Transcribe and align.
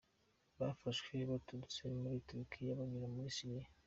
Bafashwe 0.59 1.15
baturutse 1.31 1.81
muri 2.01 2.15
Turukiya 2.27 2.79
banyura 2.79 3.07
muri 3.15 3.29
Syria. 3.37 3.67